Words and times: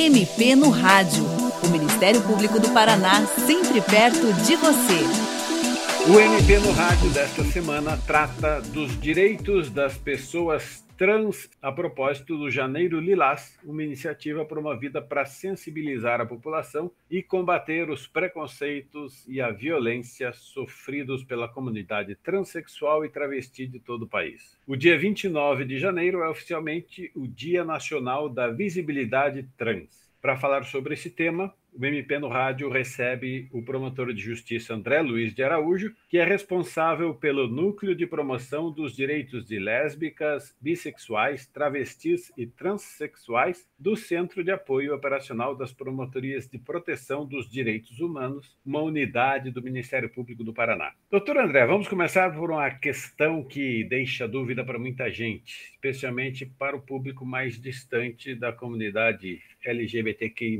MP 0.00 0.56
no 0.56 0.70
Rádio. 0.70 1.22
O 1.62 1.68
Ministério 1.68 2.22
Público 2.22 2.58
do 2.58 2.70
Paraná, 2.70 3.26
sempre 3.46 3.82
perto 3.82 4.32
de 4.44 4.56
você. 4.56 6.10
O 6.10 6.18
MP 6.18 6.58
no 6.58 6.72
Rádio 6.72 7.10
desta 7.10 7.44
semana 7.44 7.98
trata 8.06 8.62
dos 8.62 8.98
direitos 8.98 9.68
das 9.68 9.92
pessoas 9.98 10.82
trans 11.00 11.48
a 11.62 11.72
propósito 11.72 12.36
do 12.36 12.50
Janeiro 12.50 13.00
Lilás, 13.00 13.58
uma 13.64 13.82
iniciativa 13.82 14.44
promovida 14.44 15.00
para 15.00 15.24
sensibilizar 15.24 16.20
a 16.20 16.26
população 16.26 16.90
e 17.10 17.22
combater 17.22 17.88
os 17.88 18.06
preconceitos 18.06 19.26
e 19.26 19.40
a 19.40 19.50
violência 19.50 20.30
sofridos 20.34 21.24
pela 21.24 21.48
comunidade 21.48 22.14
transexual 22.16 23.02
e 23.02 23.08
travesti 23.08 23.66
de 23.66 23.80
todo 23.80 24.02
o 24.02 24.06
país. 24.06 24.58
O 24.66 24.76
dia 24.76 24.98
29 24.98 25.64
de 25.64 25.78
janeiro 25.78 26.20
é 26.20 26.28
oficialmente 26.28 27.10
o 27.14 27.26
Dia 27.26 27.64
Nacional 27.64 28.28
da 28.28 28.48
Visibilidade 28.48 29.48
Trans. 29.56 30.12
Para 30.20 30.36
falar 30.36 30.66
sobre 30.66 30.92
esse 30.92 31.08
tema, 31.08 31.50
o 31.72 31.84
MP 31.84 32.18
no 32.18 32.28
Rádio 32.28 32.68
recebe 32.68 33.48
o 33.52 33.62
promotor 33.62 34.12
de 34.12 34.20
justiça 34.20 34.74
André 34.74 35.00
Luiz 35.00 35.34
de 35.34 35.42
Araújo, 35.42 35.94
que 36.08 36.18
é 36.18 36.24
responsável 36.24 37.14
pelo 37.14 37.48
Núcleo 37.48 37.94
de 37.94 38.06
Promoção 38.06 38.70
dos 38.70 38.94
Direitos 38.94 39.46
de 39.46 39.58
Lésbicas, 39.58 40.56
Bissexuais, 40.60 41.46
Travestis 41.46 42.32
e 42.36 42.46
Transsexuais 42.46 43.68
do 43.78 43.96
Centro 43.96 44.42
de 44.42 44.50
Apoio 44.50 44.94
Operacional 44.94 45.56
das 45.56 45.72
Promotorias 45.72 46.48
de 46.48 46.58
Proteção 46.58 47.26
dos 47.26 47.50
Direitos 47.50 48.00
Humanos, 48.00 48.56
uma 48.64 48.82
unidade 48.82 49.50
do 49.50 49.62
Ministério 49.62 50.10
Público 50.10 50.44
do 50.44 50.52
Paraná. 50.52 50.92
Doutor 51.10 51.38
André, 51.38 51.66
vamos 51.66 51.88
começar 51.88 52.34
por 52.34 52.50
uma 52.50 52.70
questão 52.70 53.42
que 53.44 53.84
deixa 53.84 54.28
dúvida 54.28 54.64
para 54.64 54.78
muita 54.78 55.10
gente, 55.10 55.70
especialmente 55.72 56.44
para 56.46 56.76
o 56.76 56.80
público 56.80 57.24
mais 57.24 57.60
distante 57.60 58.34
da 58.34 58.52
comunidade 58.52 59.40
LGBTQI 59.64 60.58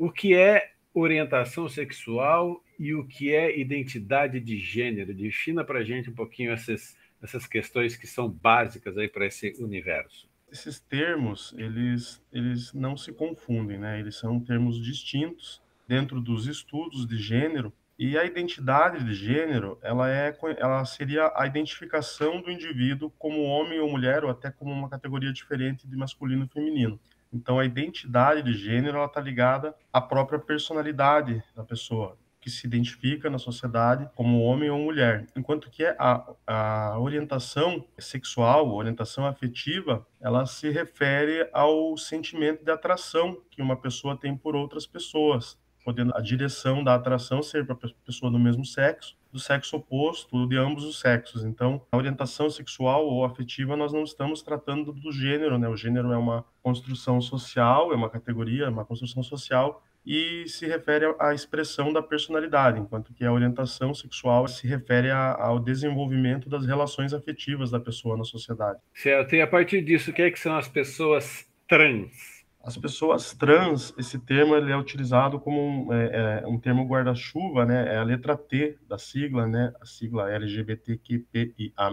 o 0.00 0.10
que 0.10 0.34
é 0.34 0.72
orientação 0.94 1.68
sexual 1.68 2.64
e 2.78 2.94
o 2.94 3.06
que 3.06 3.34
é 3.34 3.60
identidade 3.60 4.40
de 4.40 4.56
gênero. 4.56 5.12
Defina 5.12 5.62
para 5.62 5.80
a 5.80 5.84
gente 5.84 6.08
um 6.08 6.14
pouquinho 6.14 6.52
essas, 6.52 6.96
essas 7.22 7.46
questões 7.46 7.98
que 7.98 8.06
são 8.06 8.26
básicas 8.26 8.96
aí 8.96 9.08
para 9.08 9.26
esse 9.26 9.54
universo. 9.58 10.26
Esses 10.50 10.80
termos, 10.80 11.54
eles, 11.58 12.24
eles 12.32 12.72
não 12.72 12.96
se 12.96 13.12
confundem, 13.12 13.78
né? 13.78 14.00
Eles 14.00 14.16
são 14.16 14.40
termos 14.40 14.82
distintos 14.82 15.60
dentro 15.86 16.18
dos 16.18 16.46
estudos 16.46 17.06
de 17.06 17.18
gênero 17.18 17.70
e 17.98 18.16
a 18.16 18.24
identidade 18.24 19.04
de 19.04 19.12
gênero, 19.12 19.78
ela, 19.82 20.10
é, 20.10 20.34
ela 20.56 20.82
seria 20.86 21.30
a 21.36 21.46
identificação 21.46 22.40
do 22.40 22.50
indivíduo 22.50 23.12
como 23.18 23.42
homem 23.42 23.78
ou 23.78 23.90
mulher, 23.90 24.24
ou 24.24 24.30
até 24.30 24.50
como 24.50 24.72
uma 24.72 24.88
categoria 24.88 25.30
diferente 25.30 25.86
de 25.86 25.94
masculino 25.94 26.46
e 26.46 26.48
feminino. 26.48 26.98
Então, 27.32 27.58
a 27.58 27.64
identidade 27.64 28.42
de 28.42 28.52
gênero 28.52 29.04
está 29.04 29.20
ligada 29.20 29.74
à 29.92 30.00
própria 30.00 30.38
personalidade 30.38 31.42
da 31.54 31.62
pessoa, 31.62 32.18
que 32.40 32.50
se 32.50 32.66
identifica 32.66 33.30
na 33.30 33.38
sociedade 33.38 34.08
como 34.14 34.40
homem 34.40 34.70
ou 34.70 34.78
mulher. 34.78 35.26
Enquanto 35.36 35.70
que 35.70 35.84
a, 35.84 36.24
a 36.46 36.98
orientação 36.98 37.84
sexual, 37.98 38.74
orientação 38.74 39.26
afetiva, 39.26 40.06
ela 40.20 40.46
se 40.46 40.70
refere 40.70 41.48
ao 41.52 41.96
sentimento 41.96 42.64
de 42.64 42.70
atração 42.70 43.40
que 43.50 43.62
uma 43.62 43.76
pessoa 43.76 44.16
tem 44.16 44.36
por 44.36 44.56
outras 44.56 44.86
pessoas 44.86 45.58
podendo 45.84 46.14
a 46.14 46.20
direção 46.20 46.84
da 46.84 46.94
atração 46.94 47.42
ser 47.42 47.66
para 47.66 47.74
a 47.74 47.90
pessoa 48.04 48.30
do 48.30 48.38
mesmo 48.38 48.64
sexo, 48.64 49.16
do 49.32 49.38
sexo 49.38 49.76
oposto, 49.76 50.46
de 50.46 50.56
ambos 50.56 50.84
os 50.84 51.00
sexos. 51.00 51.44
Então, 51.44 51.82
a 51.92 51.96
orientação 51.96 52.50
sexual 52.50 53.06
ou 53.06 53.24
afetiva, 53.24 53.76
nós 53.76 53.92
não 53.92 54.02
estamos 54.02 54.42
tratando 54.42 54.92
do 54.92 55.12
gênero, 55.12 55.58
né? 55.58 55.68
O 55.68 55.76
gênero 55.76 56.12
é 56.12 56.16
uma 56.16 56.44
construção 56.62 57.20
social, 57.20 57.92
é 57.92 57.96
uma 57.96 58.10
categoria, 58.10 58.64
é 58.64 58.68
uma 58.68 58.84
construção 58.84 59.22
social 59.22 59.82
e 60.04 60.48
se 60.48 60.66
refere 60.66 61.14
à 61.18 61.34
expressão 61.34 61.92
da 61.92 62.02
personalidade, 62.02 62.80
enquanto 62.80 63.12
que 63.12 63.24
a 63.24 63.32
orientação 63.32 63.92
sexual 63.92 64.48
se 64.48 64.66
refere 64.66 65.10
ao 65.10 65.58
desenvolvimento 65.58 66.48
das 66.48 66.66
relações 66.66 67.12
afetivas 67.12 67.70
da 67.70 67.78
pessoa 67.78 68.16
na 68.16 68.24
sociedade. 68.24 68.78
Certo. 68.94 69.34
E 69.34 69.42
a 69.42 69.46
partir 69.46 69.82
disso, 69.82 70.10
o 70.10 70.14
que, 70.14 70.22
é 70.22 70.30
que 70.30 70.40
são 70.40 70.56
as 70.56 70.68
pessoas 70.68 71.46
trans? 71.68 72.39
As 72.62 72.76
pessoas 72.76 73.32
trans, 73.32 73.94
esse 73.96 74.18
termo 74.18 74.54
ele 74.54 74.70
é 74.70 74.76
utilizado 74.76 75.40
como 75.40 75.60
um, 75.60 75.92
é, 75.92 76.42
é, 76.42 76.46
um 76.46 76.58
termo 76.58 76.86
guarda-chuva, 76.86 77.64
né? 77.64 77.94
É 77.94 77.98
a 77.98 78.02
letra 78.02 78.36
T 78.36 78.76
da 78.86 78.98
sigla, 78.98 79.46
né? 79.46 79.72
A 79.80 79.86
sigla 79.86 80.30
LGBTQIA+, 80.30 81.90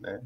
né? 0.00 0.20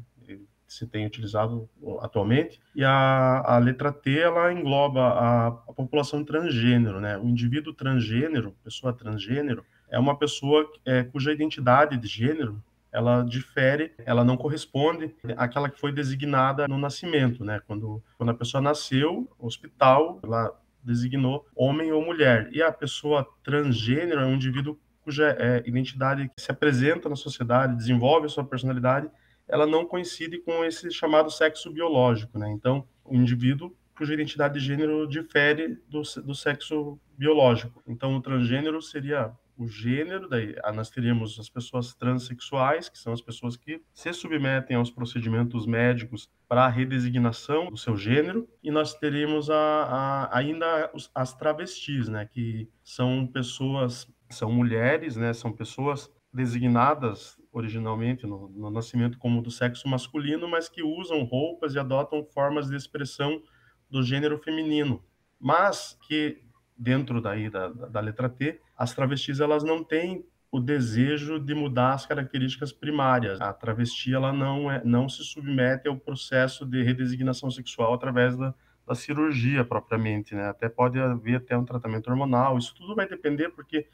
se 0.67 0.85
tem 0.85 1.05
utilizado 1.05 1.69
atualmente. 2.01 2.59
E 2.75 2.83
a, 2.83 3.41
a 3.45 3.57
letra 3.57 3.91
T, 3.91 4.19
ela 4.19 4.51
engloba 4.51 5.01
a, 5.01 5.47
a 5.47 5.73
população 5.73 6.23
transgênero, 6.23 6.99
né? 6.99 7.17
O 7.17 7.25
indivíduo 7.25 7.73
transgênero, 7.73 8.53
pessoa 8.63 8.91
transgênero, 8.91 9.63
é 9.89 9.97
uma 9.97 10.17
pessoa 10.17 10.69
é, 10.85 11.03
cuja 11.03 11.31
identidade 11.31 11.97
de 11.97 12.07
gênero 12.07 12.61
ela 12.97 13.21
difere, 13.21 13.91
ela 14.05 14.25
não 14.25 14.35
corresponde 14.35 15.15
àquela 15.37 15.69
que 15.69 15.79
foi 15.79 15.91
designada 15.91 16.67
no 16.67 16.79
nascimento, 16.79 17.45
né? 17.45 17.61
Quando, 17.67 18.03
quando 18.17 18.29
a 18.31 18.33
pessoa 18.33 18.59
nasceu, 18.59 19.29
hospital, 19.37 20.19
ela 20.23 20.51
designou 20.83 21.45
homem 21.55 21.91
ou 21.91 22.03
mulher. 22.03 22.49
E 22.51 22.59
a 22.59 22.71
pessoa 22.71 23.27
transgênero 23.43 24.21
é 24.21 24.25
um 24.25 24.33
indivíduo 24.33 24.79
cuja 25.03 25.29
é, 25.39 25.61
identidade 25.65 26.29
se 26.37 26.51
apresenta 26.51 27.07
na 27.07 27.15
sociedade, 27.15 27.77
desenvolve 27.77 28.25
a 28.25 28.29
sua 28.29 28.43
personalidade, 28.43 29.07
ela 29.47 29.67
não 29.67 29.85
coincide 29.85 30.39
com 30.39 30.65
esse 30.65 30.89
chamado 30.91 31.29
sexo 31.29 31.71
biológico, 31.71 32.39
né? 32.39 32.49
Então, 32.49 32.83
o 33.05 33.15
indivíduo 33.15 33.75
cuja 33.95 34.13
identidade 34.13 34.55
de 34.55 34.65
gênero 34.65 35.07
difere 35.07 35.79
do, 35.87 36.01
do 36.23 36.33
sexo 36.33 36.99
biológico. 37.15 37.81
Então, 37.87 38.15
o 38.15 38.21
transgênero 38.21 38.81
seria 38.81 39.31
o 39.57 39.67
gênero, 39.67 40.29
daí 40.29 40.55
ah, 40.63 40.71
nós 40.71 40.89
teríamos 40.89 41.39
as 41.39 41.49
pessoas 41.49 41.93
transexuais, 41.95 42.87
que 42.89 42.97
são 42.97 43.11
as 43.11 43.21
pessoas 43.21 43.57
que 43.57 43.81
se 43.93 44.13
submetem 44.13 44.77
aos 44.77 44.91
procedimentos 44.91 45.65
médicos 45.65 46.29
para 46.47 46.65
a 46.65 46.69
redesignação 46.69 47.69
do 47.69 47.77
seu 47.77 47.97
gênero, 47.97 48.47
e 48.63 48.69
nós 48.69 48.93
teríamos 48.93 49.49
a, 49.49 49.55
a, 49.55 50.37
ainda 50.37 50.91
as 51.13 51.33
travestis, 51.33 52.07
né, 52.07 52.25
que 52.31 52.69
são 52.83 53.25
pessoas, 53.25 54.07
são 54.29 54.51
mulheres, 54.51 55.15
né, 55.15 55.33
são 55.33 55.51
pessoas 55.51 56.11
designadas 56.31 57.35
originalmente 57.51 58.27
no, 58.27 58.49
no 58.49 58.69
nascimento 58.69 59.17
como 59.17 59.41
do 59.41 59.49
sexo 59.49 59.87
masculino, 59.87 60.47
mas 60.47 60.69
que 60.69 60.83
usam 60.83 61.23
roupas 61.23 61.73
e 61.73 61.79
adotam 61.79 62.23
formas 62.23 62.69
de 62.69 62.75
expressão 62.75 63.41
do 63.89 64.03
gênero 64.03 64.37
feminino, 64.37 65.03
mas 65.39 65.97
que 66.07 66.43
dentro 66.77 67.21
daí 67.21 67.49
da, 67.49 67.67
da 67.69 67.99
letra 67.99 68.29
T, 68.29 68.59
as 68.77 68.93
travestis 68.93 69.39
elas 69.39 69.63
não 69.63 69.83
têm 69.83 70.25
o 70.51 70.59
desejo 70.59 71.39
de 71.39 71.53
mudar 71.53 71.93
as 71.93 72.05
características 72.05 72.71
primárias. 72.71 73.39
A 73.41 73.51
travesti 73.51 74.13
ela 74.13 74.31
não 74.31 74.71
é, 74.71 74.81
não 74.83 75.09
se 75.09 75.23
submete 75.23 75.87
ao 75.87 75.97
processo 75.97 76.65
de 76.65 76.81
redesignação 76.83 77.51
sexual 77.51 77.93
através 77.93 78.37
da, 78.37 78.53
da 78.87 78.95
cirurgia 78.95 79.65
propriamente, 79.65 80.33
né? 80.33 80.47
Até 80.47 80.69
pode 80.69 80.99
haver 80.99 81.35
até 81.35 81.57
um 81.57 81.65
tratamento 81.65 82.09
hormonal. 82.09 82.57
Isso 82.57 82.73
tudo 82.75 82.95
vai 82.95 83.07
depender 83.07 83.49
porque 83.49 83.87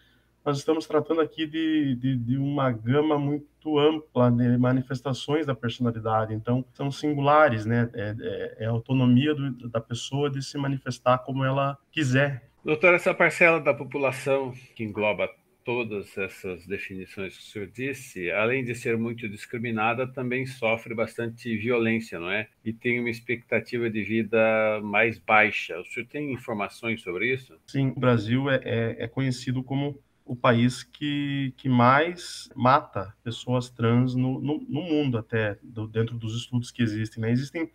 nós 0.46 0.58
estamos 0.58 0.86
tratando 0.86 1.22
aqui 1.22 1.48
de, 1.48 1.96
de, 1.96 2.18
de, 2.18 2.38
uma 2.38 2.70
gama 2.70 3.18
muito 3.18 3.80
ampla 3.80 4.30
de 4.30 4.58
manifestações 4.58 5.46
da 5.46 5.56
personalidade. 5.56 6.34
Então, 6.34 6.66
são 6.74 6.92
singulares, 6.92 7.66
né? 7.66 7.90
É, 7.94 8.16
é, 8.20 8.56
é 8.60 8.66
a 8.66 8.72
autonomia 8.72 9.34
do, 9.34 9.70
da 9.70 9.80
pessoa 9.80 10.30
de 10.30 10.44
se 10.44 10.58
manifestar 10.58 11.20
como 11.20 11.46
ela 11.46 11.78
quiser. 11.92 12.50
Doutor, 12.64 12.94
essa 12.94 13.14
parcela 13.14 13.60
da 13.60 13.74
população 13.74 14.54
que 14.74 14.86
engloba 14.86 15.30
todas 15.66 16.18
essas 16.18 16.66
definições 16.66 17.38
que 17.38 17.44
o 17.44 17.46
senhor 17.46 17.68
disse, 17.68 18.32
além 18.32 18.64
de 18.64 18.74
ser 18.74 18.98
muito 18.98 19.28
discriminada, 19.28 20.08
também 20.08 20.46
sofre 20.46 20.96
bastante 20.96 21.56
violência, 21.58 22.20
não 22.20 22.32
é? 22.32 22.48
E 22.64 22.72
tem 22.72 23.02
uma 23.02 23.10
expectativa 23.10 23.90
de 23.90 24.02
vida 24.04 24.80
mais 24.82 25.20
baixa. 25.20 25.78
O 25.78 25.86
senhor 25.86 26.08
tem 26.08 26.32
informações 26.32 27.02
sobre 27.02 27.34
isso? 27.34 27.58
Sim, 27.68 27.90
o 27.96 28.00
Brasil 28.00 28.50
é, 28.50 28.62
é, 28.64 29.04
é 29.04 29.08
conhecido 29.10 29.62
como 29.62 30.00
o 30.26 30.36
país 30.36 30.84
que, 30.84 31.54
que 31.58 31.68
mais 31.68 32.48
mata 32.56 33.14
pessoas 33.26 33.70
trans 33.70 34.16
no, 34.16 34.40
no, 34.40 34.60
no 34.70 34.82
mundo, 34.82 35.18
até 35.18 35.58
do, 35.62 35.86
dentro 35.86 36.18
dos 36.18 36.36
estudos 36.38 36.72
que 36.72 36.82
existem. 36.82 37.22
Né? 37.22 37.32
Existem 37.32 37.70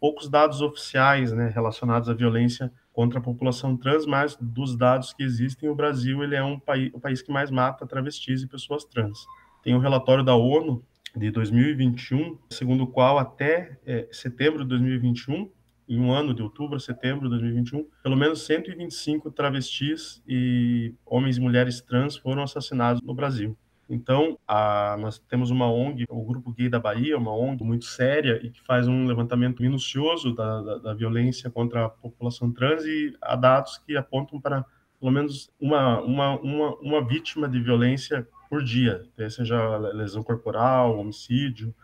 poucos 0.00 0.28
dados 0.28 0.60
oficiais 0.60 1.32
né, 1.32 1.50
relacionados 1.54 2.08
à 2.08 2.14
violência 2.14 2.72
contra 2.92 3.18
a 3.18 3.22
população 3.22 3.76
trans, 3.76 4.06
mas 4.06 4.36
dos 4.40 4.76
dados 4.76 5.12
que 5.12 5.22
existem, 5.22 5.68
o 5.68 5.74
Brasil 5.74 6.22
ele 6.22 6.34
é 6.34 6.42
um 6.42 6.58
país, 6.58 6.90
o 6.92 7.00
país 7.00 7.22
que 7.22 7.32
mais 7.32 7.50
mata 7.50 7.86
travestis 7.86 8.42
e 8.42 8.46
pessoas 8.46 8.84
trans. 8.84 9.26
Tem 9.62 9.74
um 9.74 9.78
relatório 9.78 10.24
da 10.24 10.34
ONU 10.34 10.84
de 11.16 11.30
2021, 11.30 12.38
segundo 12.50 12.84
o 12.84 12.86
qual 12.86 13.18
até 13.18 13.78
é, 13.86 14.08
setembro 14.10 14.62
de 14.62 14.68
2021, 14.70 15.50
em 15.88 15.98
um 15.98 16.12
ano 16.12 16.34
de 16.34 16.42
outubro 16.42 16.76
a 16.76 16.80
setembro 16.80 17.24
de 17.24 17.30
2021, 17.30 17.86
pelo 18.02 18.16
menos 18.16 18.42
125 18.42 19.30
travestis 19.30 20.22
e 20.28 20.94
homens 21.06 21.38
e 21.38 21.40
mulheres 21.40 21.80
trans 21.80 22.16
foram 22.16 22.42
assassinados 22.42 23.00
no 23.02 23.14
Brasil. 23.14 23.56
Então, 23.88 24.38
a, 24.46 24.96
nós 25.00 25.18
temos 25.18 25.50
uma 25.50 25.70
ONG, 25.70 26.04
o 26.10 26.22
Grupo 26.24 26.52
Gay 26.52 26.68
da 26.68 26.78
Bahia, 26.78 27.16
uma 27.16 27.34
ONG 27.34 27.64
muito 27.64 27.86
séria 27.86 28.38
e 28.42 28.50
que 28.50 28.60
faz 28.62 28.86
um 28.86 29.06
levantamento 29.06 29.62
minucioso 29.62 30.34
da, 30.34 30.60
da, 30.60 30.78
da 30.78 30.94
violência 30.94 31.50
contra 31.50 31.86
a 31.86 31.88
população 31.88 32.52
trans 32.52 32.84
e 32.84 33.16
há 33.20 33.34
dados 33.34 33.78
que 33.78 33.96
apontam 33.96 34.38
para 34.40 34.64
pelo 35.00 35.12
menos 35.12 35.50
uma, 35.60 36.00
uma, 36.00 36.38
uma, 36.40 36.74
uma 36.76 37.06
vítima 37.06 37.48
de 37.48 37.60
violência 37.60 38.26
por 38.50 38.62
dia, 38.62 39.04
seja 39.30 39.76
lesão 39.76 40.22
corporal, 40.22 40.98
homicídio. 40.98 41.74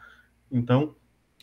Então, 0.51 0.95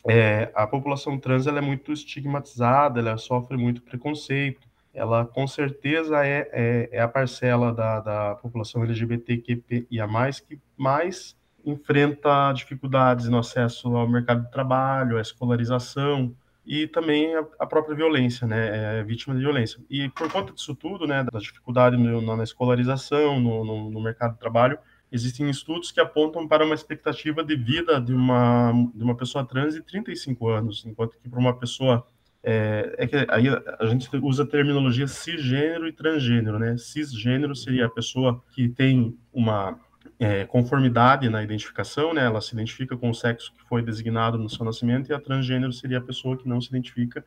é, 0.08 0.50
a 0.54 0.66
população 0.66 1.18
trans 1.18 1.46
ela 1.46 1.58
é 1.58 1.62
muito 1.62 1.92
estigmatizada, 1.92 3.00
ela 3.00 3.16
sofre 3.16 3.56
muito 3.56 3.82
preconceito. 3.82 4.68
Ela, 4.94 5.24
com 5.24 5.46
certeza, 5.46 6.24
é, 6.24 6.48
é, 6.52 6.88
é 6.92 7.00
a 7.00 7.08
parcela 7.08 7.72
da, 7.72 8.00
da 8.00 8.34
população 8.36 8.84
LGBTQIA+, 8.84 10.06
que 10.46 10.60
mais 10.76 11.36
enfrenta 11.64 12.52
dificuldades 12.52 13.28
no 13.28 13.38
acesso 13.38 13.96
ao 13.96 14.08
mercado 14.08 14.44
de 14.44 14.50
trabalho, 14.50 15.16
à 15.16 15.20
escolarização, 15.20 16.34
e 16.64 16.86
também 16.86 17.34
a, 17.58 17.66
própria 17.66 17.94
violência, 17.94 18.46
né, 18.46 19.00
é 19.00 19.02
vítima 19.02 19.34
de 19.34 19.40
violência. 19.40 19.80
E 19.90 20.08
por 20.10 20.30
conta 20.30 20.52
disso 20.52 20.74
tudo, 20.74 21.06
né, 21.06 21.24
da 21.24 21.38
dificuldade 21.38 21.96
no, 21.96 22.36
na 22.36 22.44
escolarização, 22.44 23.40
no, 23.40 23.64
no, 23.64 23.90
no, 23.90 24.00
mercado 24.00 24.34
de 24.34 24.38
trabalho, 24.38 24.78
existem 25.10 25.50
estudos 25.50 25.90
que 25.90 26.00
apontam 26.00 26.46
para 26.46 26.64
uma 26.64 26.74
expectativa 26.74 27.42
de 27.42 27.56
vida 27.56 28.00
de 28.00 28.14
uma, 28.14 28.72
de 28.94 29.02
uma 29.02 29.16
pessoa 29.16 29.44
trans 29.44 29.74
de 29.74 29.82
35 29.82 30.48
anos, 30.48 30.84
enquanto 30.86 31.18
que 31.18 31.28
para 31.28 31.40
uma 31.40 31.54
pessoa 31.54 32.06
é, 32.44 32.94
é, 32.98 33.06
que 33.06 33.16
aí 33.28 33.46
a 33.78 33.86
gente 33.86 34.08
usa 34.16 34.42
a 34.42 34.46
terminologia 34.46 35.06
cisgênero 35.06 35.86
e 35.86 35.92
transgênero, 35.92 36.58
né? 36.58 36.76
Cisgênero 36.76 37.54
seria 37.54 37.86
a 37.86 37.90
pessoa 37.90 38.42
que 38.52 38.68
tem 38.68 39.16
uma 39.32 39.78
é, 40.18 40.44
conformidade 40.44 41.28
na 41.28 41.42
identificação, 41.42 42.12
né? 42.12 42.24
Ela 42.24 42.40
se 42.40 42.52
identifica 42.52 42.96
com 42.96 43.10
o 43.10 43.14
sexo 43.14 43.52
que 43.54 43.62
foi 43.68 43.80
designado 43.80 44.38
no 44.38 44.48
seu 44.48 44.64
nascimento 44.64 45.08
e 45.10 45.14
a 45.14 45.20
transgênero 45.20 45.72
seria 45.72 45.98
a 45.98 46.02
pessoa 46.02 46.36
que 46.36 46.48
não 46.48 46.60
se 46.60 46.68
identifica 46.68 47.24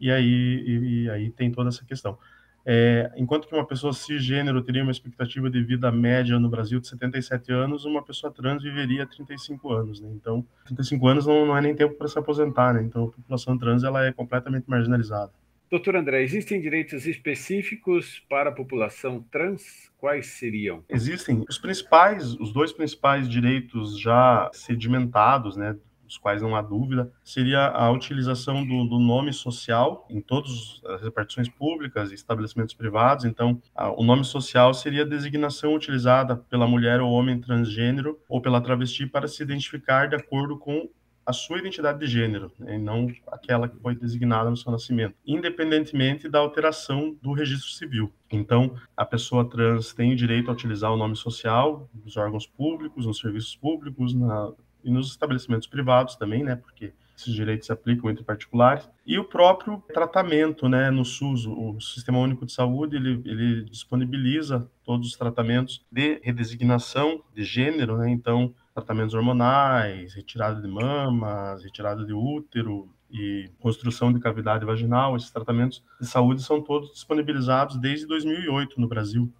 e 0.00 0.10
aí 0.10 0.24
e, 0.26 1.04
e 1.04 1.10
aí 1.10 1.30
tem 1.30 1.52
toda 1.52 1.68
essa 1.68 1.84
questão. 1.84 2.18
É, 2.64 3.10
enquanto 3.16 3.48
que 3.48 3.54
uma 3.54 3.66
pessoa 3.66 3.92
cisgênero 3.92 4.62
teria 4.62 4.82
uma 4.82 4.92
expectativa 4.92 5.48
de 5.48 5.62
vida 5.62 5.90
média 5.90 6.38
no 6.38 6.48
Brasil 6.48 6.80
de 6.80 6.88
77 6.88 7.52
anos, 7.52 7.84
uma 7.84 8.02
pessoa 8.02 8.32
trans 8.32 8.62
viveria 8.62 9.06
35 9.06 9.72
anos, 9.72 10.00
né? 10.00 10.10
Então, 10.14 10.44
35 10.66 11.06
anos 11.06 11.26
não, 11.26 11.46
não 11.46 11.56
é 11.56 11.60
nem 11.60 11.74
tempo 11.74 11.94
para 11.94 12.08
se 12.08 12.18
aposentar, 12.18 12.74
né? 12.74 12.82
Então, 12.82 13.04
a 13.04 13.10
população 13.10 13.56
trans 13.56 13.82
ela 13.82 14.04
é 14.04 14.12
completamente 14.12 14.68
marginalizada. 14.68 15.32
Doutor 15.70 15.94
André, 15.94 16.24
existem 16.24 16.60
direitos 16.60 17.06
específicos 17.06 18.20
para 18.28 18.50
a 18.50 18.52
população 18.52 19.24
trans? 19.30 19.88
Quais 19.98 20.26
seriam? 20.26 20.82
Existem. 20.88 21.44
Os 21.48 21.58
principais, 21.58 22.34
os 22.40 22.52
dois 22.52 22.72
principais 22.72 23.28
direitos 23.28 23.96
já 24.00 24.50
sedimentados, 24.52 25.56
né, 25.56 25.76
dos 26.10 26.18
quais 26.18 26.42
não 26.42 26.56
há 26.56 26.60
dúvida, 26.60 27.10
seria 27.22 27.68
a 27.68 27.88
utilização 27.90 28.66
do, 28.66 28.84
do 28.84 28.98
nome 28.98 29.32
social 29.32 30.06
em 30.10 30.20
todas 30.20 30.82
as 30.84 31.02
repartições 31.02 31.48
públicas 31.48 32.10
e 32.10 32.14
estabelecimentos 32.14 32.74
privados. 32.74 33.24
Então, 33.24 33.62
a, 33.74 33.90
o 33.92 34.02
nome 34.02 34.24
social 34.24 34.74
seria 34.74 35.02
a 35.02 35.08
designação 35.08 35.72
utilizada 35.72 36.36
pela 36.36 36.66
mulher 36.66 37.00
ou 37.00 37.12
homem 37.12 37.40
transgênero 37.40 38.18
ou 38.28 38.40
pela 38.40 38.60
travesti 38.60 39.06
para 39.06 39.28
se 39.28 39.42
identificar 39.42 40.08
de 40.08 40.16
acordo 40.16 40.58
com 40.58 40.88
a 41.24 41.32
sua 41.32 41.58
identidade 41.58 42.00
de 42.00 42.06
gênero, 42.06 42.50
né, 42.58 42.74
e 42.74 42.78
não 42.78 43.06
aquela 43.28 43.68
que 43.68 43.78
foi 43.78 43.94
designada 43.94 44.50
no 44.50 44.56
seu 44.56 44.72
nascimento, 44.72 45.14
independentemente 45.24 46.28
da 46.28 46.40
alteração 46.40 47.16
do 47.22 47.32
registro 47.32 47.70
civil. 47.70 48.12
Então, 48.32 48.74
a 48.96 49.04
pessoa 49.04 49.48
trans 49.48 49.92
tem 49.92 50.12
o 50.12 50.16
direito 50.16 50.50
a 50.50 50.54
utilizar 50.54 50.92
o 50.92 50.96
nome 50.96 51.14
social 51.14 51.88
nos 52.04 52.16
órgãos 52.16 52.48
públicos, 52.48 53.06
nos 53.06 53.18
serviços 53.18 53.54
públicos 53.54 54.12
na, 54.12 54.50
e 54.84 54.90
nos 54.90 55.10
estabelecimentos 55.10 55.66
privados 55.66 56.16
também, 56.16 56.42
né, 56.42 56.56
porque 56.56 56.92
esses 57.16 57.34
direitos 57.34 57.66
se 57.66 57.72
aplicam 57.72 58.10
entre 58.10 58.24
particulares, 58.24 58.88
e 59.06 59.18
o 59.18 59.24
próprio 59.24 59.82
tratamento, 59.92 60.68
né, 60.68 60.90
no 60.90 61.04
SUS, 61.04 61.46
o 61.46 61.78
Sistema 61.80 62.18
Único 62.18 62.46
de 62.46 62.52
Saúde, 62.52 62.96
ele, 62.96 63.20
ele 63.24 63.64
disponibiliza 63.64 64.66
todos 64.84 65.08
os 65.08 65.16
tratamentos 65.16 65.84
de 65.92 66.18
redesignação 66.22 67.22
de 67.34 67.44
gênero, 67.44 67.98
né, 67.98 68.10
então 68.10 68.54
tratamentos 68.74 69.14
hormonais, 69.14 70.14
retirada 70.14 70.60
de 70.60 70.68
mamas, 70.68 71.62
retirada 71.62 72.04
de 72.04 72.12
útero 72.12 72.88
e 73.10 73.50
construção 73.58 74.12
de 74.12 74.20
cavidade 74.20 74.64
vaginal, 74.64 75.16
esses 75.16 75.30
tratamentos 75.30 75.82
de 76.00 76.06
saúde 76.06 76.42
são 76.42 76.62
todos 76.62 76.92
disponibilizados 76.92 77.76
desde 77.76 78.06
2008 78.06 78.80
no 78.80 78.88
Brasil. 78.88 79.30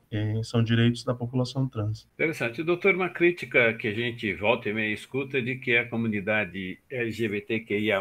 São 0.43 0.62
direitos 0.62 1.05
da 1.05 1.15
população 1.15 1.69
trans. 1.69 2.09
Interessante. 2.15 2.62
Doutor, 2.62 2.95
uma 2.95 3.09
crítica 3.09 3.75
que 3.75 3.87
a 3.89 3.95
gente 3.95 4.35
volta 4.35 4.69
e 4.69 4.73
meia 4.73 4.93
escuta 4.93 5.39
é 5.39 5.41
de 5.41 5.57
que 5.57 5.77
a 5.77 5.89
comunidade 5.89 6.79
LGBTQIA+, 6.91 8.01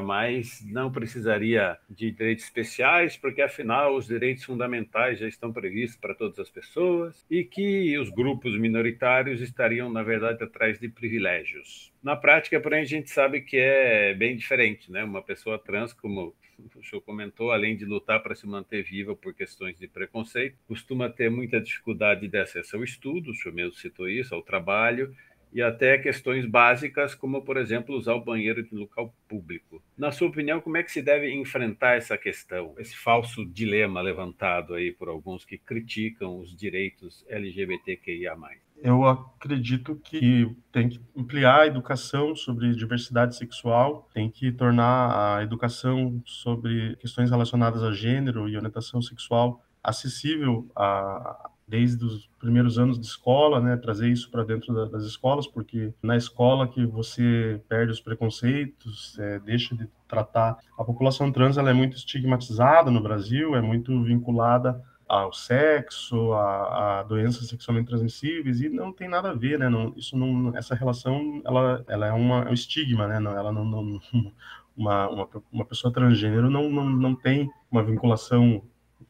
não 0.66 0.92
precisaria 0.92 1.78
de 1.90 2.12
direitos 2.12 2.46
especiais, 2.46 3.16
porque 3.16 3.42
afinal 3.42 3.96
os 3.96 4.08
direitos 4.08 4.44
fundamentais 4.44 5.20
já 5.20 5.28
estão 5.28 5.54
previstos 5.54 6.00
para 6.00 6.16
todas 6.16 6.40
as 6.40 6.50
pessoas 6.50 7.26
e 7.30 7.44
que 7.44 7.98
os 8.00 8.10
grupos 8.10 8.58
minoritários 8.58 9.42
estariam, 9.42 9.92
na 9.92 10.02
verdade, 10.02 10.44
atrás 10.44 10.80
de 10.80 10.90
privilégios. 10.90 11.94
Na 12.02 12.16
prática, 12.16 12.60
porém, 12.60 12.82
a 12.82 12.86
gente 12.86 13.10
sabe 13.10 13.42
que 13.42 13.58
é 13.58 14.14
bem 14.16 14.36
diferente, 14.36 14.92
né? 14.92 15.04
Uma 15.04 15.22
pessoa 15.22 15.60
trans, 15.60 15.94
como 15.94 16.34
o 16.76 16.84
senhor 16.84 17.02
comentou, 17.02 17.52
além 17.52 17.76
de 17.76 17.86
lutar 17.86 18.22
para 18.22 18.36
se 18.36 18.48
manter 18.48 18.84
viva 18.84 19.16
por 19.16 19.34
questões 19.34 19.78
de 19.78 19.88
preconceito, 19.88 20.58
costuma 20.68 21.10
ter 21.10 21.30
muita 21.30 21.60
dificuldade 21.60 22.28
de 22.28 22.38
acesso 22.38 22.76
ao 22.76 22.84
estudo, 22.84 23.32
o 23.32 23.36
senhor 23.36 23.54
mesmo 23.54 23.74
citou 23.74 24.10
isso, 24.10 24.34
ao 24.36 24.42
trabalho, 24.42 25.16
e 25.52 25.62
até 25.62 25.98
questões 25.98 26.46
básicas, 26.46 27.16
como, 27.16 27.42
por 27.42 27.58
exemplo, 27.58 27.96
usar 27.96 28.14
o 28.14 28.24
banheiro 28.24 28.64
de 28.64 28.76
local 28.76 29.14
público. 29.28 29.84
Na 29.98 30.12
sua 30.12 30.28
opinião, 30.28 30.62
como 30.62 30.78
é 30.78 30.84
que 30.84 30.92
se 30.92 31.02
deve 31.02 31.32
enfrentar 31.34 31.96
essa 31.96 32.18
questão, 32.18 32.76
esse 32.78 32.96
falso 32.96 33.46
dilema 33.46 34.02
levantado 34.02 34.76
aí 34.76 34.92
por 34.92 35.10
alguns 35.10 35.44
que 35.44 35.58
criticam 35.58 36.40
os 36.40 36.56
direitos 36.56 37.26
LGBTQIA+. 37.28 38.36
Eu 38.82 39.06
acredito 39.06 39.96
que 39.96 40.56
tem 40.72 40.90
que 40.90 41.02
ampliar 41.18 41.62
a 41.62 41.68
educação 41.68 42.36
sobre 42.36 42.74
diversidade 42.74 43.36
sexual, 43.36 44.08
tem 44.14 44.30
que 44.30 44.52
tornar 44.52 45.38
a 45.38 45.44
educação 45.44 46.22
sobre 46.26 46.96
questões 46.98 47.30
relacionadas 47.30 47.84
a 47.84 47.92
gênero 47.92 48.48
e 48.48 48.56
orientação 48.56 49.02
sexual 49.02 49.62
acessível 49.84 50.70
a, 50.76 51.50
desde 51.68 52.04
os 52.04 52.28
primeiros 52.40 52.80
anos 52.80 53.00
de 53.00 53.06
escola, 53.06 53.60
né, 53.62 53.78
trazer 53.78 54.10
isso 54.10 54.30
para 54.32 54.44
dentro 54.44 54.74
da, 54.74 54.86
das 54.86 55.04
escolas, 55.04 55.46
porque 55.46 55.94
na 56.02 56.18
escola 56.18 56.68
que 56.68 56.86
você 56.86 57.62
perde 57.70 57.92
os 57.92 58.02
preconceitos, 58.02 59.18
é, 59.20 59.40
deixa 59.40 59.76
de 59.76 59.88
tratar 60.08 60.58
a 60.78 60.84
população 60.84 61.32
trans, 61.32 61.58
ela 61.58 61.70
é 61.70 61.74
muito 61.74 61.96
estigmatizada 61.96 62.90
no 62.90 63.02
Brasil, 63.02 63.56
é 63.56 63.62
muito 63.62 64.04
vinculada 64.04 64.82
ao 65.10 65.34
sexo, 65.34 66.34
a, 66.34 67.00
a, 67.00 67.04
doenças 67.04 67.48
sexualmente 67.48 67.88
transmissíveis 67.88 68.62
e 68.62 68.70
não 68.70 68.94
tem 68.94 69.10
nada 69.10 69.32
a 69.32 69.34
ver, 69.34 69.58
né? 69.58 69.68
Não, 69.68 69.92
isso 69.98 70.16
não, 70.16 70.56
essa 70.56 70.76
relação, 70.76 71.42
ela, 71.44 71.84
ela 71.88 72.06
é, 72.06 72.12
uma, 72.12 72.44
é 72.44 72.50
um 72.52 72.54
estigma, 72.54 73.08
né? 73.08 73.20
Não, 73.20 73.32
ela 73.32 73.52
não, 73.52 73.66
não 73.66 74.00
uma, 74.78 75.10
uma, 75.10 75.30
uma, 75.52 75.66
pessoa 75.66 75.92
transgênero 75.92 76.52
não, 76.52 76.70
não, 76.70 76.88
não 76.88 77.16
tem 77.16 77.50
uma 77.72 77.82
vinculação 77.82 78.62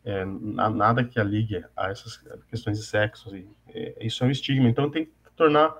é, 0.05 0.23
nada 0.23 1.03
que 1.03 1.19
a 1.19 1.23
ligue 1.23 1.65
a 1.75 1.89
essas 1.89 2.17
questões 2.49 2.79
de 2.79 2.85
sexo. 2.85 3.35
E, 3.35 3.45
é, 3.67 3.97
isso 3.99 4.23
é 4.23 4.27
um 4.27 4.31
estigma. 4.31 4.69
Então 4.69 4.89
tem 4.89 5.03
que 5.03 5.11
tornar 5.35 5.75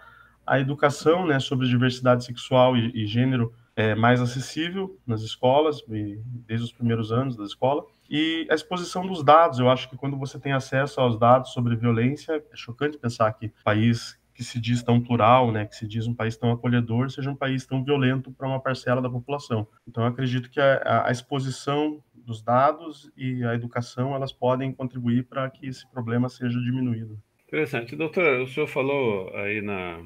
a 0.45 0.59
educação, 0.59 1.25
né, 1.25 1.39
sobre 1.39 1.65
diversidade 1.65 2.25
sexual 2.25 2.75
e, 2.75 2.91
e 2.93 3.07
gênero 3.07 3.53
é, 3.73 3.95
mais 3.95 4.19
acessível 4.19 4.99
nas 5.07 5.21
escolas, 5.21 5.81
desde 5.87 6.65
os 6.65 6.73
primeiros 6.73 7.09
anos 7.09 7.37
da 7.37 7.45
escola 7.45 7.85
e 8.09 8.47
a 8.49 8.55
exposição 8.55 9.05
dos 9.05 9.23
dados, 9.23 9.59
eu 9.59 9.69
acho 9.69 9.89
que 9.89 9.95
quando 9.95 10.17
você 10.17 10.39
tem 10.39 10.51
acesso 10.51 10.99
aos 10.99 11.19
dados 11.19 11.53
sobre 11.53 11.75
violência, 11.75 12.43
é 12.51 12.55
chocante 12.55 12.97
pensar 12.97 13.31
que 13.33 13.51
país 13.63 14.17
que 14.33 14.43
se 14.43 14.59
diz 14.59 14.81
tão 14.81 15.01
plural, 15.01 15.51
né, 15.51 15.65
que 15.65 15.75
se 15.75 15.85
diz 15.85 16.07
um 16.07 16.15
país 16.15 16.37
tão 16.37 16.49
acolhedor, 16.49 17.11
seja 17.11 17.29
um 17.29 17.35
país 17.35 17.65
tão 17.65 17.83
violento 17.83 18.31
para 18.31 18.47
uma 18.47 18.59
parcela 18.61 19.01
da 19.01 19.09
população. 19.09 19.67
Então, 19.85 20.03
eu 20.03 20.09
acredito 20.09 20.49
que 20.49 20.61
a, 20.61 21.07
a 21.07 21.11
exposição 21.11 22.01
dos 22.15 22.41
dados 22.41 23.11
e 23.17 23.43
a 23.43 23.53
educação, 23.53 24.15
elas 24.15 24.31
podem 24.31 24.71
contribuir 24.71 25.25
para 25.25 25.49
que 25.49 25.67
esse 25.67 25.85
problema 25.91 26.29
seja 26.29 26.57
diminuído. 26.57 27.21
Interessante. 27.47 27.95
Doutor, 27.95 28.41
o 28.41 28.47
senhor 28.47 28.67
falou 28.67 29.35
aí 29.35 29.61
na, 29.61 30.01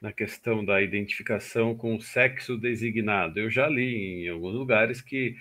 na 0.00 0.12
questão 0.12 0.64
da 0.64 0.80
identificação 0.80 1.74
com 1.74 1.96
o 1.96 2.00
sexo 2.00 2.56
designado. 2.56 3.38
Eu 3.38 3.50
já 3.50 3.68
li 3.68 4.24
em 4.24 4.28
alguns 4.30 4.54
lugares 4.54 5.02
que 5.02 5.34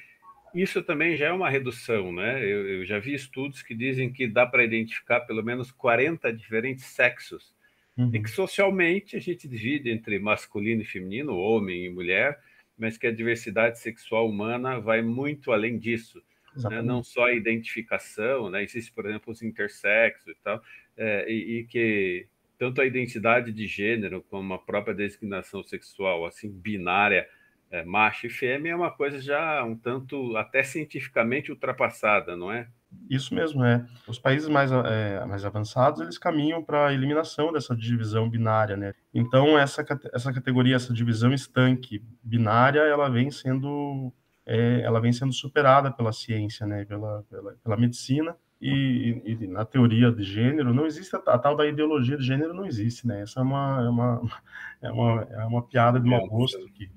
isso 0.54 0.82
também 0.84 1.16
já 1.16 1.28
é 1.28 1.32
uma 1.32 1.50
redução, 1.50 2.12
né? 2.12 2.44
Eu, 2.44 2.68
eu 2.68 2.86
já 2.86 3.00
vi 3.00 3.14
estudos 3.14 3.62
que 3.62 3.76
dizem 3.76 4.12
que 4.12 4.28
dá 4.28 4.46
para 4.46 4.64
identificar 4.64 5.22
pelo 5.22 5.44
menos 5.44 5.72
40 5.72 6.32
diferentes 6.34 6.86
sexos, 6.86 7.54
uhum. 7.98 8.12
e 8.14 8.22
que 8.22 8.30
socialmente 8.30 9.16
a 9.16 9.20
gente 9.20 9.48
divide 9.48 9.90
entre 9.90 10.20
masculino 10.20 10.82
e 10.82 10.86
feminino, 10.86 11.38
homem 11.38 11.86
e 11.86 11.90
mulher, 11.90 12.40
mas 12.78 12.98
que 12.98 13.08
a 13.08 13.12
diversidade 13.12 13.80
sexual 13.80 14.30
humana 14.30 14.80
vai 14.80 15.02
muito 15.02 15.52
além 15.52 15.78
disso. 15.78 16.22
Né? 16.56 16.82
Não 16.82 17.04
só 17.04 17.26
a 17.26 17.34
identificação, 17.34 18.50
né? 18.50 18.64
existe, 18.64 18.92
por 18.92 19.06
exemplo, 19.06 19.32
os 19.32 19.42
intersexos 19.42 20.28
e 20.28 20.36
tal, 20.44 20.62
é, 20.98 21.32
e, 21.32 21.60
e 21.60 21.64
que 21.66 22.28
tanto 22.58 22.82
a 22.82 22.86
identidade 22.86 23.54
de 23.54 23.66
gênero 23.66 24.22
como 24.30 24.54
a 24.54 24.60
própria 24.60 24.94
designação 24.94 25.64
sexual, 25.64 26.26
assim, 26.26 26.50
binária, 26.52 27.28
é, 27.72 27.84
macho 27.84 28.28
e 28.28 28.30
fêmea, 28.30 28.72
é 28.72 28.76
uma 28.76 28.92
coisa 28.92 29.22
já 29.22 29.64
um 29.64 29.76
tanto 29.76 30.36
até 30.36 30.64
cientificamente 30.64 31.52
ultrapassada, 31.52 32.36
não 32.36 32.52
é? 32.52 32.68
Isso 33.10 33.34
mesmo, 33.36 33.64
é. 33.64 33.86
Os 34.08 34.18
países 34.18 34.50
mais, 34.50 34.72
é, 34.72 35.24
mais 35.26 35.46
avançados, 35.46 36.02
eles 36.02 36.18
caminham 36.18 36.64
para 36.64 36.88
a 36.88 36.94
eliminação 36.94 37.54
dessa 37.54 37.76
divisão 37.76 38.28
binária, 38.30 38.76
né? 38.76 38.94
Então, 39.14 39.58
essa, 39.58 39.86
essa 40.12 40.34
categoria, 40.34 40.76
essa 40.76 40.94
divisão 40.94 41.32
estanque 41.32 42.04
binária, 42.24 42.80
ela 42.80 43.08
vem 43.08 43.30
sendo, 43.30 44.12
é, 44.46 44.82
ela 44.82 45.00
vem 45.00 45.14
sendo 45.14 45.34
superada 45.34 45.92
pela 45.92 46.12
ciência, 46.12 46.66
né? 46.66 46.84
Pela, 46.86 47.24
pela, 47.30 47.54
pela 47.64 47.78
medicina, 47.78 48.36
e, 48.62 49.22
e, 49.26 49.48
na 49.48 49.64
teoria 49.64 50.12
de 50.12 50.22
gênero 50.22 50.74
não 50.74 50.86
existe 50.86 51.16
a, 51.16 51.20
a, 51.20 51.40
tal 51.40 51.56
da 51.56 51.66
ideologia 51.66 52.18
de 52.18 52.26
gênero 52.26 52.54
não 52.54 52.66
existe 52.66 53.08
né 53.08 53.22
essa 53.22 53.40
é 53.40 53.44
uma 53.44 53.82
é 53.82 53.90
uma 53.90 54.22
é 54.82 54.92
uma, 54.92 55.22
é 55.32 55.46
uma 55.46 55.64
piada 55.64 55.98
de 55.98 56.10
mau 56.10 56.28
gosto 56.28 56.60
que 56.74 56.92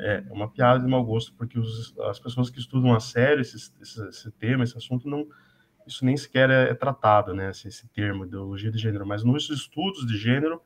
é 0.00 0.24
uma 0.30 0.48
piada 0.48 0.80
de 0.80 0.86
mau 0.86 1.04
gosto 1.04 1.34
porque 1.34 1.58
os, 1.58 1.96
as 2.00 2.18
pessoas 2.18 2.50
que 2.50 2.58
estudam 2.58 2.94
a 2.94 3.00
sério 3.00 3.40
esse, 3.40 3.56
esse, 3.80 4.08
esse 4.08 4.30
tema 4.32 4.64
esse 4.64 4.76
assunto 4.76 5.08
não 5.08 5.26
isso 5.86 6.04
nem 6.04 6.16
sequer 6.16 6.50
é, 6.50 6.70
é 6.70 6.74
tratado 6.74 7.34
né 7.34 7.50
esse, 7.50 7.68
esse, 7.68 7.88
termo 7.88 8.24
ideologia 8.24 8.70
de 8.70 8.78
gênero 8.78 9.06
mas 9.06 9.24
nos 9.24 9.48
estudos 9.50 10.06
de 10.06 10.16
gênero 10.16 10.60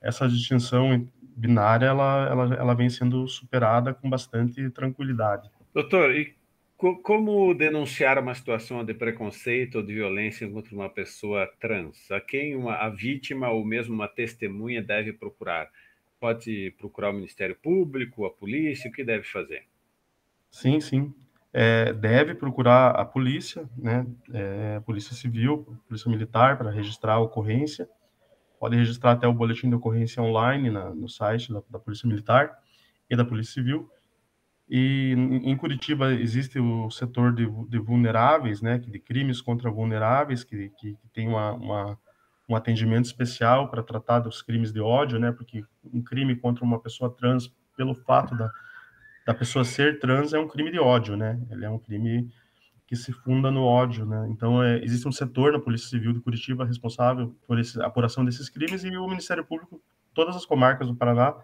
essa 0.00 0.28
distinção 0.28 1.08
binária 1.36 1.86
ela 1.86 2.28
ela, 2.28 2.54
ela 2.54 2.74
vem 2.74 2.90
sendo 2.90 3.26
superada 3.28 3.94
com 3.94 4.08
bastante 4.10 4.68
tranquilidade 4.70 5.50
doutor 5.74 6.14
e 6.14 6.36
como 6.76 7.54
denunciar 7.54 8.18
uma 8.18 8.34
situação 8.34 8.84
de 8.84 8.92
preconceito 8.92 9.76
ou 9.76 9.82
de 9.82 9.94
violência 9.94 10.46
contra 10.48 10.74
uma 10.74 10.90
pessoa 10.90 11.50
trans? 11.58 12.10
A 12.10 12.20
quem 12.20 12.54
uma, 12.54 12.74
a 12.74 12.90
vítima 12.90 13.48
ou 13.48 13.64
mesmo 13.64 13.94
uma 13.94 14.06
testemunha 14.06 14.82
deve 14.82 15.14
procurar? 15.14 15.70
Pode 16.20 16.74
procurar 16.78 17.10
o 17.10 17.12
Ministério 17.12 17.56
Público, 17.56 18.24
a 18.24 18.30
polícia? 18.30 18.90
O 18.90 18.92
que 18.92 19.04
deve 19.04 19.24
fazer? 19.24 19.64
Sim, 20.50 20.80
sim. 20.80 21.14
É, 21.52 21.92
deve 21.92 22.34
procurar 22.34 22.90
a 22.90 23.04
polícia, 23.04 23.68
né? 23.76 24.06
É, 24.32 24.80
polícia 24.80 25.14
civil, 25.14 25.78
polícia 25.88 26.10
militar, 26.10 26.58
para 26.58 26.70
registrar 26.70 27.14
a 27.14 27.20
ocorrência. 27.20 27.88
Pode 28.58 28.76
registrar 28.76 29.12
até 29.12 29.26
o 29.26 29.32
boletim 29.32 29.68
de 29.68 29.74
ocorrência 29.74 30.22
online 30.22 30.70
na, 30.70 30.94
no 30.94 31.08
site 31.08 31.52
da, 31.52 31.62
da 31.70 31.78
Polícia 31.78 32.08
Militar 32.08 32.58
e 33.08 33.16
da 33.16 33.24
Polícia 33.24 33.54
Civil 33.54 33.90
e 34.68 35.12
em 35.44 35.56
Curitiba 35.56 36.12
existe 36.12 36.58
o 36.58 36.90
setor 36.90 37.32
de, 37.32 37.46
de 37.68 37.78
vulneráveis, 37.78 38.60
né, 38.60 38.78
de 38.78 38.98
crimes 38.98 39.40
contra 39.40 39.70
vulneráveis, 39.70 40.42
que, 40.42 40.70
que, 40.70 40.94
que 40.94 41.08
tem 41.12 41.28
uma, 41.28 41.52
uma, 41.52 41.98
um 42.48 42.54
atendimento 42.54 43.06
especial 43.06 43.68
para 43.68 43.82
tratar 43.82 44.20
dos 44.20 44.42
crimes 44.42 44.72
de 44.72 44.80
ódio, 44.80 45.18
né, 45.18 45.32
porque 45.32 45.64
um 45.92 46.02
crime 46.02 46.36
contra 46.36 46.64
uma 46.64 46.78
pessoa 46.80 47.10
trans, 47.10 47.52
pelo 47.76 47.94
fato 47.94 48.36
da, 48.36 48.50
da 49.26 49.34
pessoa 49.34 49.64
ser 49.64 49.98
trans, 49.98 50.32
é 50.32 50.38
um 50.38 50.46
crime 50.46 50.70
de 50.70 50.78
ódio, 50.78 51.16
né, 51.16 51.40
ele 51.50 51.64
é 51.64 51.70
um 51.70 51.78
crime 51.78 52.30
que 52.86 52.94
se 52.94 53.12
funda 53.12 53.50
no 53.50 53.64
ódio, 53.64 54.06
né, 54.06 54.28
então 54.30 54.62
é, 54.62 54.78
existe 54.84 55.08
um 55.08 55.12
setor 55.12 55.52
na 55.52 55.58
Polícia 55.58 55.88
Civil 55.88 56.12
de 56.12 56.20
Curitiba 56.20 56.64
responsável 56.64 57.36
por 57.46 57.58
esse, 57.58 57.80
a 57.80 57.86
apuração 57.86 58.24
desses 58.24 58.48
crimes 58.48 58.84
e 58.84 58.96
o 58.96 59.08
Ministério 59.08 59.44
Público, 59.44 59.82
todas 60.14 60.36
as 60.36 60.46
comarcas 60.46 60.86
do 60.86 60.94
Paraná, 60.94 61.34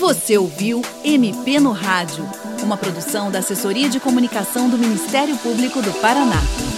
Você 0.00 0.36
ouviu 0.36 0.82
MP 1.04 1.60
no 1.60 1.70
Rádio, 1.70 2.24
uma 2.64 2.76
produção 2.76 3.30
da 3.30 3.38
Assessoria 3.38 3.88
de 3.88 4.00
Comunicação 4.00 4.68
do 4.68 4.76
Ministério 4.76 5.36
Público 5.36 5.80
do 5.80 5.92
Paraná. 6.00 6.69